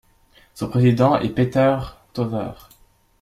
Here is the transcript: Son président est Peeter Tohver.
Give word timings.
Son 0.55 0.67
président 0.69 1.19
est 1.19 1.29
Peeter 1.29 1.77
Tohver. 2.13 2.53